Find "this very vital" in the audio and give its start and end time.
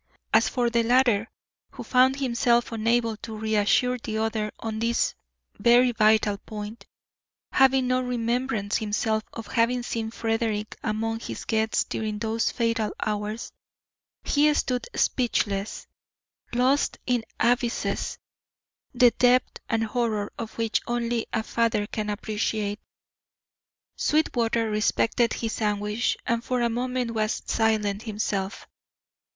4.79-6.39